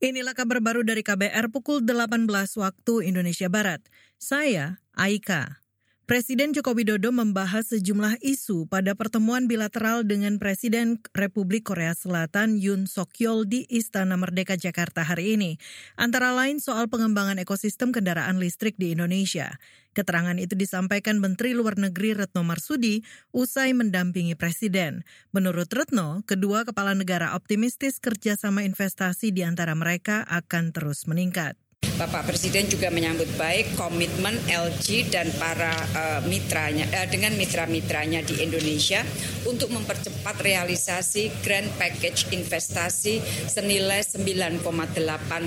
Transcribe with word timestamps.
Inilah 0.00 0.32
kabar 0.32 0.64
baru 0.64 0.80
dari 0.80 1.04
KBR 1.04 1.52
pukul 1.52 1.84
18 1.84 2.24
waktu 2.56 2.94
Indonesia 3.04 3.52
Barat. 3.52 3.84
Saya 4.16 4.80
Aika. 4.96 5.60
Presiden 6.10 6.50
Joko 6.50 6.74
Widodo 6.74 7.14
membahas 7.14 7.70
sejumlah 7.70 8.18
isu 8.18 8.66
pada 8.66 8.98
pertemuan 8.98 9.46
bilateral 9.46 10.02
dengan 10.02 10.42
Presiden 10.42 10.98
Republik 11.14 11.70
Korea 11.70 11.94
Selatan 11.94 12.58
Yoon 12.58 12.90
Suk 12.90 13.14
Yeol 13.22 13.46
di 13.46 13.62
Istana 13.70 14.18
Merdeka 14.18 14.58
Jakarta 14.58 15.06
hari 15.06 15.38
ini. 15.38 15.54
Antara 15.94 16.34
lain 16.34 16.58
soal 16.58 16.90
pengembangan 16.90 17.38
ekosistem 17.38 17.94
kendaraan 17.94 18.42
listrik 18.42 18.74
di 18.74 18.90
Indonesia. 18.90 19.54
Keterangan 19.94 20.34
itu 20.42 20.58
disampaikan 20.58 21.22
Menteri 21.22 21.54
Luar 21.54 21.78
Negeri 21.78 22.18
Retno 22.18 22.42
Marsudi 22.42 23.06
usai 23.30 23.70
mendampingi 23.70 24.34
Presiden. 24.34 25.06
Menurut 25.30 25.70
Retno, 25.70 26.26
kedua 26.26 26.66
kepala 26.66 26.90
negara 26.98 27.38
optimistis 27.38 28.02
kerjasama 28.02 28.66
investasi 28.66 29.30
di 29.30 29.46
antara 29.46 29.78
mereka 29.78 30.26
akan 30.26 30.74
terus 30.74 31.06
meningkat. 31.06 31.54
Bapak 32.00 32.32
Presiden 32.32 32.64
juga 32.64 32.88
menyambut 32.88 33.28
baik 33.36 33.76
komitmen 33.76 34.32
LG 34.48 35.12
dan 35.12 35.28
para 35.36 35.68
uh, 35.92 36.20
mitranya 36.24 36.88
uh, 36.96 37.04
dengan 37.04 37.36
mitra-mitranya 37.36 38.24
di 38.24 38.40
Indonesia 38.40 39.04
untuk 39.44 39.68
mempercepat 39.68 40.40
realisasi 40.40 41.28
grand 41.44 41.68
package 41.76 42.32
investasi 42.32 43.20
senilai 43.44 44.00
9,8 44.00 44.64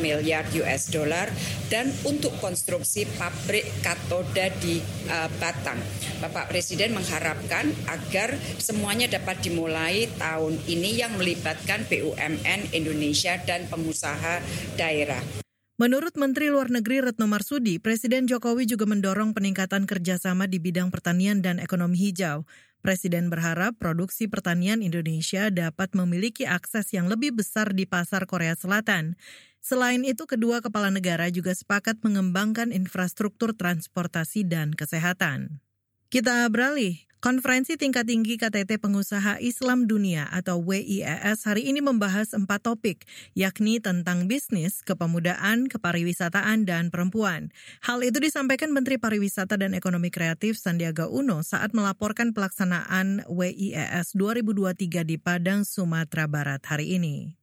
miliar 0.00 0.48
US 0.64 0.88
dollar 0.88 1.28
dan 1.68 1.92
untuk 2.08 2.32
konstruksi 2.40 3.04
pabrik 3.20 3.68
katoda 3.84 4.48
di 4.56 4.80
uh, 5.12 5.28
Batang. 5.36 5.84
Bapak 6.24 6.48
Presiden 6.48 6.96
mengharapkan 6.96 7.68
agar 7.92 8.40
semuanya 8.56 9.04
dapat 9.04 9.44
dimulai 9.44 10.08
tahun 10.16 10.64
ini 10.64 10.96
yang 10.96 11.12
melibatkan 11.20 11.84
BUMN 11.92 12.72
Indonesia 12.72 13.36
dan 13.44 13.68
pengusaha 13.68 14.40
daerah. 14.80 15.47
Menurut 15.78 16.18
Menteri 16.18 16.50
Luar 16.50 16.74
Negeri 16.74 16.98
Retno 16.98 17.30
Marsudi, 17.30 17.78
Presiden 17.78 18.26
Jokowi 18.26 18.66
juga 18.66 18.82
mendorong 18.82 19.30
peningkatan 19.30 19.86
kerjasama 19.86 20.50
di 20.50 20.58
bidang 20.58 20.90
pertanian 20.90 21.38
dan 21.38 21.62
ekonomi 21.62 21.94
hijau. 21.94 22.42
Presiden 22.82 23.30
berharap 23.30 23.78
produksi 23.78 24.26
pertanian 24.26 24.82
Indonesia 24.82 25.54
dapat 25.54 25.94
memiliki 25.94 26.50
akses 26.50 26.90
yang 26.90 27.06
lebih 27.06 27.30
besar 27.30 27.78
di 27.78 27.86
pasar 27.86 28.26
Korea 28.26 28.58
Selatan. 28.58 29.14
Selain 29.62 30.02
itu, 30.02 30.26
kedua 30.26 30.58
kepala 30.58 30.90
negara 30.90 31.30
juga 31.30 31.54
sepakat 31.54 32.02
mengembangkan 32.02 32.74
infrastruktur 32.74 33.54
transportasi 33.54 34.50
dan 34.50 34.74
kesehatan. 34.74 35.62
Kita 36.10 36.42
beralih. 36.50 37.07
Konferensi 37.18 37.74
tingkat 37.74 38.06
tinggi 38.06 38.38
KTT 38.38 38.78
Pengusaha 38.78 39.42
Islam 39.42 39.90
Dunia 39.90 40.30
atau 40.30 40.62
WIES 40.62 41.50
hari 41.50 41.66
ini 41.66 41.82
membahas 41.82 42.30
empat 42.30 42.62
topik, 42.62 43.10
yakni 43.34 43.82
tentang 43.82 44.30
bisnis, 44.30 44.86
kepemudaan, 44.86 45.66
kepariwisataan, 45.66 46.62
dan 46.62 46.94
perempuan. 46.94 47.50
Hal 47.82 48.06
itu 48.06 48.22
disampaikan 48.22 48.70
Menteri 48.70 49.02
Pariwisata 49.02 49.58
dan 49.58 49.74
Ekonomi 49.74 50.14
Kreatif 50.14 50.62
Sandiaga 50.62 51.10
Uno 51.10 51.42
saat 51.42 51.74
melaporkan 51.74 52.30
pelaksanaan 52.30 53.26
WIES 53.26 54.14
2023 54.14 55.02
di 55.02 55.18
Padang, 55.18 55.66
Sumatera 55.66 56.30
Barat 56.30 56.62
hari 56.70 57.02
ini. 57.02 57.37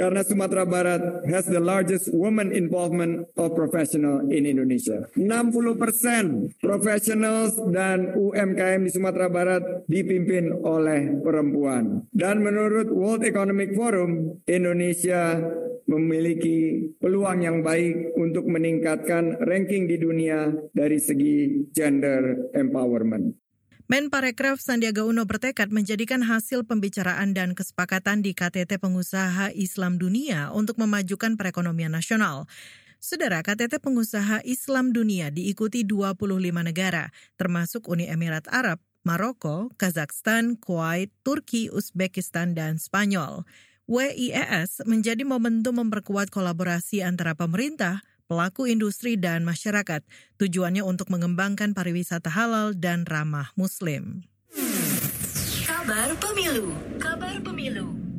Karena 0.00 0.24
Sumatera 0.24 0.64
Barat 0.64 1.28
has 1.28 1.44
the 1.44 1.60
largest 1.60 2.08
woman 2.16 2.56
involvement 2.56 3.28
of 3.36 3.52
professional 3.52 4.24
in 4.32 4.48
Indonesia. 4.48 5.04
60 5.12 5.76
persen 5.76 6.48
professionals 6.56 7.52
dan 7.68 8.16
UMKM 8.16 8.80
di 8.80 8.90
Sumatera 8.96 9.28
Barat 9.28 9.84
dipimpin 9.92 10.56
oleh 10.64 11.20
perempuan. 11.20 12.08
Dan 12.16 12.40
menurut 12.40 12.88
World 12.88 13.28
Economic 13.28 13.76
Forum, 13.76 14.40
Indonesia 14.48 15.36
memiliki 15.90 16.88
peluang 17.02 17.42
yang 17.42 17.58
baik 17.60 18.14
untuk 18.14 18.46
meningkatkan 18.46 19.42
ranking 19.42 19.90
di 19.90 19.98
dunia 19.98 20.48
dari 20.70 20.96
segi 20.96 21.66
gender 21.74 22.48
empowerment. 22.54 23.39
Menparekraf 23.90 24.62
Sandiaga 24.62 25.02
Uno 25.02 25.26
bertekad 25.26 25.74
menjadikan 25.74 26.22
hasil 26.22 26.62
pembicaraan 26.62 27.34
dan 27.34 27.58
kesepakatan 27.58 28.22
di 28.22 28.38
KTT 28.38 28.78
Pengusaha 28.78 29.50
Islam 29.50 29.98
Dunia 29.98 30.54
untuk 30.54 30.78
memajukan 30.78 31.34
perekonomian 31.34 31.90
nasional. 31.90 32.46
Saudara, 33.02 33.42
KTT 33.42 33.82
Pengusaha 33.82 34.46
Islam 34.46 34.94
Dunia 34.94 35.34
diikuti 35.34 35.82
25 35.82 36.22
negara, 36.62 37.10
termasuk 37.34 37.90
Uni 37.90 38.06
Emirat 38.06 38.46
Arab, 38.54 38.78
Maroko, 39.02 39.74
Kazakhstan, 39.74 40.54
Kuwait, 40.54 41.10
Turki, 41.26 41.66
Uzbekistan, 41.66 42.54
dan 42.54 42.78
Spanyol. 42.78 43.42
WIES 43.90 44.86
menjadi 44.86 45.26
momentum 45.26 45.82
memperkuat 45.82 46.30
kolaborasi 46.30 47.02
antara 47.02 47.34
pemerintah, 47.34 48.06
pelaku 48.30 48.70
industri 48.70 49.18
dan 49.18 49.42
masyarakat. 49.42 50.06
Tujuannya 50.38 50.86
untuk 50.86 51.10
mengembangkan 51.10 51.74
pariwisata 51.74 52.30
halal 52.30 52.78
dan 52.78 53.02
ramah 53.02 53.50
muslim. 53.58 54.22
Kabar 55.66 56.14
Pemilu, 56.22 56.70
Kabar 57.02 57.42
Pemilu. 57.42 58.09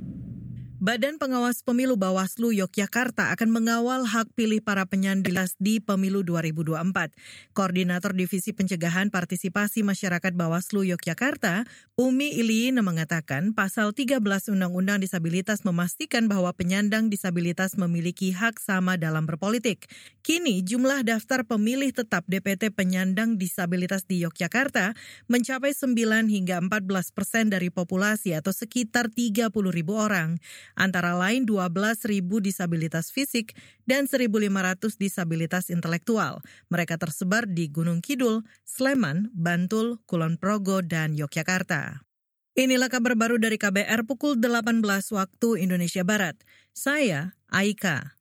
Badan 0.81 1.21
Pengawas 1.21 1.61
Pemilu 1.61 1.93
Bawaslu 1.93 2.57
Yogyakarta 2.57 3.29
akan 3.37 3.53
mengawal 3.53 4.01
hak 4.01 4.33
pilih 4.33 4.65
para 4.65 4.81
penyandang 4.89 5.45
di 5.61 5.77
Pemilu 5.77 6.25
2024. 6.25 7.53
Koordinator 7.53 8.17
Divisi 8.17 8.49
Pencegahan 8.49 9.13
Partisipasi 9.13 9.85
Masyarakat 9.85 10.33
Bawaslu 10.33 10.81
Yogyakarta, 10.89 11.69
Umi 12.01 12.33
Iliina 12.33 12.81
mengatakan 12.81 13.53
pasal 13.53 13.93
13 13.93 14.25
Undang-Undang 14.49 15.05
Disabilitas 15.05 15.61
memastikan 15.61 16.25
bahwa 16.25 16.49
penyandang 16.49 17.13
disabilitas 17.13 17.77
memiliki 17.77 18.33
hak 18.33 18.57
sama 18.57 18.97
dalam 18.97 19.29
berpolitik. 19.29 19.85
Kini 20.25 20.65
jumlah 20.65 21.05
daftar 21.05 21.45
pemilih 21.45 21.93
tetap 21.93 22.25
DPT 22.25 22.73
penyandang 22.73 23.37
disabilitas 23.37 24.09
di 24.09 24.25
Yogyakarta 24.25 24.97
mencapai 25.29 25.77
9 25.77 25.93
hingga 26.25 26.57
14 26.57 27.13
persen 27.13 27.53
dari 27.53 27.69
populasi 27.69 28.33
atau 28.33 28.49
sekitar 28.49 29.13
30 29.13 29.53
ribu 29.69 29.93
orang 29.93 30.41
antara 30.77 31.17
lain 31.17 31.43
12 31.49 31.67
ribu 32.05 32.39
disabilitas 32.39 33.09
fisik 33.09 33.57
dan 33.89 34.05
1.500 34.05 34.95
disabilitas 34.95 35.67
intelektual. 35.73 36.39
Mereka 36.69 37.01
tersebar 37.01 37.49
di 37.49 37.67
Gunung 37.67 37.99
Kidul, 37.99 38.45
Sleman, 38.63 39.33
Bantul, 39.35 39.99
Kulon 40.05 40.37
Progo, 40.37 40.85
dan 40.85 41.17
Yogyakarta. 41.17 42.05
Inilah 42.51 42.91
kabar 42.91 43.15
baru 43.15 43.39
dari 43.39 43.55
KBR 43.55 44.03
pukul 44.03 44.35
18 44.35 44.83
waktu 45.15 45.49
Indonesia 45.63 46.03
Barat. 46.03 46.35
Saya 46.75 47.39
Aika. 47.47 48.20